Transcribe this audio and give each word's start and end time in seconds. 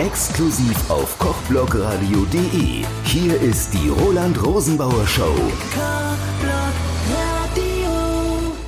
Exklusiv 0.00 0.90
auf 0.90 1.16
kochblogradio.de. 1.20 2.84
Hier 3.04 3.40
ist 3.40 3.72
die 3.72 3.88
Roland 3.88 4.44
Rosenbauer 4.44 5.06
Show. 5.06 5.32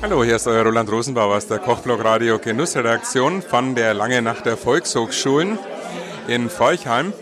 Hallo, 0.00 0.22
hier 0.22 0.36
ist 0.36 0.46
euer 0.46 0.62
Roland 0.62 0.88
Rosenbauer 0.88 1.34
aus 1.34 1.48
der 1.48 1.58
Kochblog 1.58 2.04
Radio 2.04 2.38
Genussredaktion 2.38 3.42
von 3.42 3.74
der 3.74 3.94
Lange 3.94 4.22
Nacht 4.22 4.46
der 4.46 4.56
Volkshochschulen 4.56 5.58
in 6.28 6.48
Forchheim. 6.48 7.12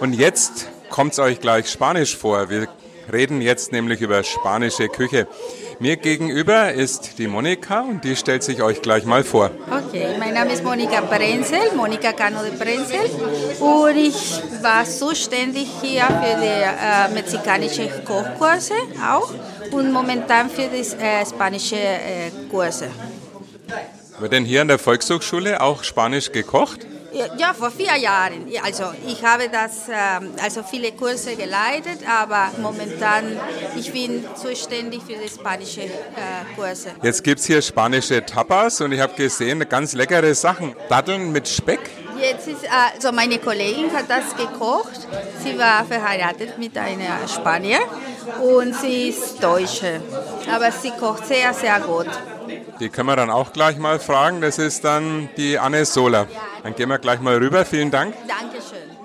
Und 0.00 0.12
jetzt 0.12 0.68
kommt 0.90 1.14
es 1.14 1.18
euch 1.18 1.40
gleich 1.40 1.70
Spanisch 1.70 2.14
vor. 2.14 2.50
Wir 2.50 2.68
reden 3.10 3.40
jetzt 3.40 3.72
nämlich 3.72 4.02
über 4.02 4.22
spanische 4.22 4.88
Küche. 4.88 5.26
Mir 5.78 5.96
gegenüber 5.96 6.74
ist 6.74 7.18
die 7.18 7.26
Monika 7.26 7.80
und 7.80 8.04
die 8.04 8.16
stellt 8.16 8.42
sich 8.42 8.60
euch 8.62 8.82
gleich 8.82 9.06
mal 9.06 9.24
vor. 9.24 9.50
Okay, 9.86 10.16
mein 10.18 10.34
Name 10.34 10.52
ist 10.52 10.64
Monika 10.64 11.00
Prenzel, 11.00 11.72
Monika 11.76 12.12
Cano 12.12 12.42
de 12.42 12.56
Prenzel 12.56 13.08
und 13.60 13.96
ich 13.96 14.42
war 14.60 14.84
zuständig 14.84 15.68
hier 15.80 16.02
für 16.06 16.40
die 16.40 16.46
äh, 16.46 17.14
mexikanische 17.14 17.88
Kochkurse 18.04 18.74
auch 19.00 19.32
und 19.70 19.92
momentan 19.92 20.50
für 20.50 20.68
die 20.68 20.80
äh, 20.80 21.24
spanische 21.24 21.76
äh, 21.76 22.30
Kurse. 22.50 22.88
Wird 24.18 24.32
denn 24.32 24.44
hier 24.44 24.62
an 24.62 24.68
der 24.68 24.80
Volkshochschule 24.80 25.60
auch 25.60 25.84
Spanisch 25.84 26.32
gekocht? 26.32 26.84
Ja, 27.38 27.54
vor 27.54 27.70
vier 27.70 27.96
Jahren. 27.96 28.46
Also 28.62 28.84
ich 29.06 29.24
habe 29.24 29.48
das, 29.48 29.88
ähm, 29.88 30.32
also 30.42 30.62
viele 30.62 30.92
Kurse 30.92 31.34
geleitet, 31.36 32.00
aber 32.08 32.50
momentan 32.60 33.38
ich 33.76 33.92
bin 33.92 34.24
zuständig 34.34 35.02
für 35.02 35.14
die 35.14 35.28
spanische 35.28 35.82
äh, 35.82 35.90
Kurse. 36.54 36.90
Jetzt 37.02 37.24
gibt 37.24 37.40
es 37.40 37.46
hier 37.46 37.62
spanische 37.62 38.24
Tapas 38.24 38.80
und 38.80 38.92
ich 38.92 39.00
habe 39.00 39.14
gesehen, 39.14 39.66
ganz 39.68 39.94
leckere 39.94 40.34
Sachen. 40.34 40.74
Datteln 40.88 41.32
mit 41.32 41.48
Speck. 41.48 41.80
Jetzt 42.20 42.48
ist, 42.48 42.64
also 42.94 43.12
meine 43.12 43.38
Kollegin 43.38 43.92
hat 43.92 44.08
das 44.08 44.34
gekocht. 44.36 45.06
Sie 45.42 45.58
war 45.58 45.84
verheiratet 45.84 46.58
mit 46.58 46.76
einer 46.76 47.28
Spanier 47.28 47.80
und 48.42 48.74
sie 48.74 49.10
ist 49.10 49.42
Deutsche. 49.42 50.00
Aber 50.52 50.70
sie 50.72 50.90
kocht 50.92 51.26
sehr, 51.26 51.52
sehr 51.52 51.78
gut. 51.80 52.08
Die 52.80 52.90
können 52.90 53.08
wir 53.08 53.16
dann 53.16 53.30
auch 53.30 53.52
gleich 53.52 53.78
mal 53.78 53.98
fragen. 53.98 54.40
Das 54.40 54.58
ist 54.58 54.84
dann 54.84 55.28
die 55.36 55.58
Anne 55.58 55.84
Sola. 55.84 56.26
Dann 56.62 56.74
gehen 56.74 56.88
wir 56.88 56.98
gleich 56.98 57.20
mal 57.20 57.36
rüber. 57.36 57.64
Vielen 57.64 57.90
Dank. 57.90 58.14
Dankeschön. 58.28 58.96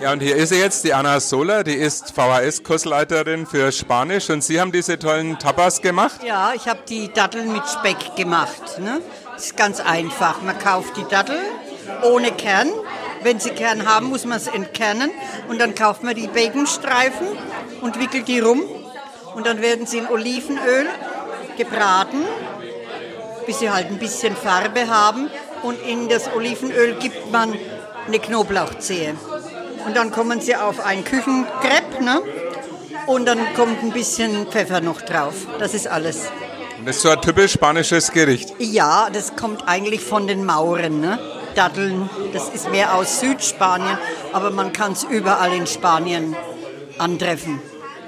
Ja, 0.00 0.12
und 0.12 0.20
hier 0.20 0.34
ist 0.34 0.48
sie 0.48 0.58
jetzt, 0.58 0.84
die 0.84 0.94
Anna 0.94 1.20
Sola, 1.20 1.62
die 1.62 1.74
ist 1.74 2.14
VHS-Kursleiterin 2.14 3.46
für 3.46 3.70
Spanisch 3.70 4.30
und 4.30 4.42
Sie 4.42 4.58
haben 4.58 4.72
diese 4.72 4.98
tollen 4.98 5.38
Tapas 5.38 5.82
gemacht? 5.82 6.22
Ja, 6.24 6.52
ich 6.54 6.66
habe 6.66 6.80
die 6.88 7.12
Datteln 7.12 7.52
mit 7.52 7.62
Speck 7.68 8.16
gemacht. 8.16 8.78
Ne? 8.78 9.02
Das 9.34 9.44
ist 9.44 9.56
ganz 9.58 9.78
einfach. 9.78 10.40
Man 10.40 10.58
kauft 10.58 10.96
die 10.96 11.04
Datteln 11.04 11.44
ohne 12.02 12.32
Kern. 12.32 12.70
Wenn 13.22 13.38
Sie 13.40 13.50
Kern 13.50 13.86
haben, 13.86 14.06
muss 14.06 14.24
man 14.24 14.38
es 14.38 14.46
entkernen 14.46 15.10
und 15.50 15.60
dann 15.60 15.74
kauft 15.74 16.02
man 16.02 16.14
die 16.14 16.28
Baconstreifen 16.28 17.26
und 17.82 18.00
wickelt 18.00 18.26
die 18.26 18.40
rum 18.40 18.62
und 19.34 19.46
dann 19.46 19.60
werden 19.60 19.86
sie 19.86 19.98
in 19.98 20.08
Olivenöl 20.08 20.86
gebraten, 21.56 22.24
bis 23.46 23.58
sie 23.58 23.70
halt 23.70 23.88
ein 23.88 23.98
bisschen 23.98 24.36
Farbe 24.36 24.88
haben. 24.88 25.30
Und 25.62 25.80
in 25.86 26.08
das 26.08 26.32
Olivenöl 26.34 26.94
gibt 26.94 27.30
man 27.30 27.54
eine 28.06 28.18
Knoblauchzehe. 28.18 29.14
Und 29.86 29.96
dann 29.96 30.10
kommen 30.10 30.40
sie 30.40 30.56
auf 30.56 30.84
ein 30.84 31.04
Küchenkrepp, 31.04 32.00
ne? 32.00 32.22
Und 33.06 33.26
dann 33.26 33.38
kommt 33.54 33.82
ein 33.82 33.92
bisschen 33.92 34.46
Pfeffer 34.46 34.80
noch 34.80 35.00
drauf. 35.02 35.34
Das 35.58 35.74
ist 35.74 35.88
alles. 35.88 36.28
Und 36.78 36.86
das 36.86 36.96
ist 36.96 37.02
so 37.02 37.10
ein 37.10 37.20
typisch 37.20 37.52
spanisches 37.52 38.10
Gericht. 38.12 38.54
Ja, 38.58 39.08
das 39.12 39.36
kommt 39.36 39.66
eigentlich 39.66 40.00
von 40.00 40.26
den 40.26 40.44
Mauren, 40.44 41.00
ne? 41.00 41.18
Datteln, 41.54 42.08
das 42.32 42.48
ist 42.50 42.70
mehr 42.70 42.94
aus 42.94 43.20
Südspanien, 43.20 43.98
aber 44.32 44.50
man 44.50 44.72
kann 44.72 44.92
es 44.92 45.02
überall 45.04 45.52
in 45.52 45.66
Spanien 45.66 46.36
antreffen. 46.98 47.60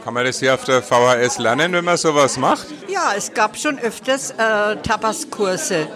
Kann 0.05 0.15
man 0.15 0.25
das 0.25 0.41
hier 0.41 0.55
auf 0.55 0.65
der 0.65 0.83
VHS 0.83 1.39
lernen, 1.39 1.73
wenn 1.73 1.85
man 1.85 1.97
sowas 1.97 2.37
macht? 2.37 2.67
Ja, 2.89 3.13
es 3.17 3.33
gab 3.33 3.57
schon 3.57 3.79
öfters 3.79 4.33
äh, 4.33 4.77
Tapaskurse 4.83 5.87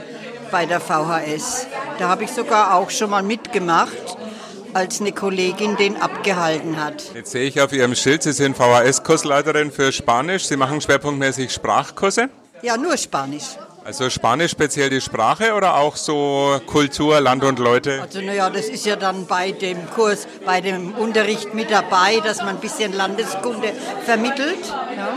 bei 0.53 0.65
der 0.65 0.81
VHS. 0.81 1.67
Da 1.99 2.09
habe 2.09 2.25
ich 2.25 2.31
sogar 2.31 2.75
auch 2.75 2.91
schon 2.91 3.11
mal 3.11 3.25
mitgemacht, 3.25 4.17
als 4.75 5.01
eine 5.01 5.11
Kollegin 5.11 5.77
den 5.77 6.01
abgehalten 6.01 6.83
hat. 6.83 7.15
Jetzt 7.15 7.33
sehe 7.33 7.49
ich 7.49 7.61
auf 7.61 7.73
Ihrem 7.73 7.97
Schild, 7.97 8.23
Sie 8.23 8.33
sind 8.33 8.57
VHS-Kursleiterin 8.57 9.73
für 9.73 9.91
Spanisch. 9.91 10.47
Sie 10.47 10.57
machen 10.57 10.81
schwerpunktmäßig 10.81 11.53
Sprachkurse? 11.53 12.29
Ja, 12.63 12.77
nur 12.77 12.97
Spanisch. 12.97 13.57
Also 13.87 14.11
Spanisch 14.11 14.51
speziell 14.51 14.91
die 14.91 15.01
Sprache 15.01 15.55
oder 15.55 15.77
auch 15.77 15.95
so 15.95 16.61
Kultur, 16.67 17.21
Land 17.21 17.45
und 17.45 17.61
Leute? 17.61 18.03
Also 18.03 18.21
naja, 18.21 18.51
das 18.51 18.67
ist 18.67 18.85
ja 18.85 18.97
dann 18.97 19.27
bei 19.27 19.53
dem 19.53 19.89
Kurs, 19.91 20.27
bei 20.45 20.61
dem 20.61 20.93
Unterricht 20.97 21.55
mit 21.55 21.71
dabei, 21.71 22.19
dass 22.19 22.39
man 22.39 22.57
ein 22.57 22.61
bisschen 22.61 22.93
Landeskunde 22.93 23.73
vermittelt. 24.05 24.59
Ja. 24.97 25.17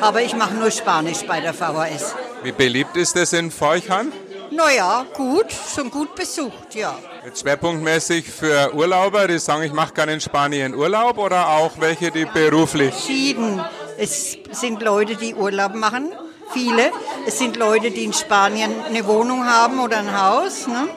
Aber 0.00 0.22
ich 0.22 0.34
mache 0.34 0.54
nur 0.54 0.70
Spanisch 0.70 1.26
bei 1.26 1.42
der 1.42 1.52
VHS. 1.52 2.14
Wie 2.42 2.52
beliebt 2.52 2.96
ist 2.96 3.16
es 3.16 3.34
in 3.34 3.50
Forchheim? 3.50 4.10
Naja, 4.50 5.04
gut, 5.12 5.52
schon 5.52 5.90
gut 5.90 6.14
besucht, 6.14 6.74
ja. 6.74 6.98
Jetzt 7.26 7.42
schwerpunktmäßig 7.42 8.30
für 8.30 8.74
Urlauber, 8.74 9.28
die 9.28 9.38
sagen, 9.38 9.62
ich 9.62 9.74
mache 9.74 9.92
gerne 9.92 10.14
in 10.14 10.22
Spanien 10.22 10.74
Urlaub 10.74 11.18
oder 11.18 11.50
auch 11.50 11.72
welche, 11.78 12.10
die 12.10 12.24
beruflich? 12.24 12.94
Verschieden. 12.94 13.62
Es 13.98 14.38
sind 14.52 14.80
Leute, 14.80 15.16
die 15.16 15.34
Urlaub 15.34 15.74
machen, 15.74 16.14
viele. 16.52 16.90
Es 17.26 17.38
sind 17.38 17.56
Leute, 17.56 17.90
die 17.90 18.04
in 18.04 18.12
Spanien 18.12 18.72
eine 18.86 19.06
Wohnung 19.06 19.46
haben 19.46 19.80
oder 19.80 19.98
ein 19.98 20.20
Haus. 20.20 20.66
Ne? 20.66 20.88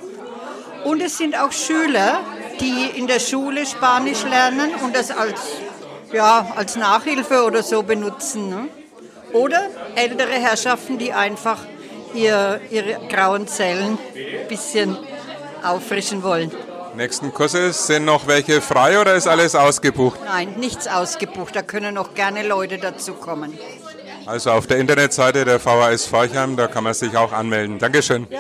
Und 0.86 1.02
es 1.02 1.18
sind 1.18 1.38
auch 1.38 1.52
Schüler, 1.52 2.20
die 2.60 2.98
in 2.98 3.08
der 3.08 3.20
Schule 3.20 3.66
Spanisch 3.66 4.24
lernen 4.24 4.72
und 4.84 4.96
das 4.96 5.12
als, 5.12 5.42
ja, 6.12 6.48
als 6.56 6.76
Nachhilfe 6.76 7.44
oder 7.44 7.64
so 7.64 7.84
benutzen. 7.84 8.50
Ne? 8.50 8.68
Oder 9.34 9.70
ältere 9.96 10.34
Herrschaften, 10.34 10.98
die 10.98 11.14
einfach 11.14 11.60
ihr, 12.14 12.62
ihre 12.70 13.00
grauen 13.10 13.48
Zellen 13.48 13.98
ein 14.16 14.48
bisschen 14.48 14.98
auffrischen 15.64 16.24
wollen. 16.24 16.52
Nächsten 16.96 17.34
Kurse 17.34 17.74
sind 17.74 18.06
noch 18.06 18.28
welche 18.28 18.62
frei 18.62 19.00
oder 19.02 19.16
ist 19.16 19.28
alles 19.28 19.56
ausgebucht? 19.56 20.20
Nein, 20.26 20.54
nichts 20.58 20.88
ausgebucht. 20.88 21.56
Da 21.56 21.64
können 21.64 21.96
noch 21.96 22.14
gerne 22.14 22.48
Leute 22.48 22.78
dazukommen. 22.78 23.58
Also 24.26 24.52
auf 24.52 24.68
der 24.68 24.78
Internetseite 24.78 25.46
der 25.46 25.60
VHS 25.60 26.06
Forchheim, 26.06 26.56
da 26.56 26.68
kann 26.68 26.84
man 26.84 26.94
sich 26.94 27.16
auch 27.18 27.32
anmelden. 27.32 27.80
Dankeschön. 27.80 28.28
Ja, 28.30 28.40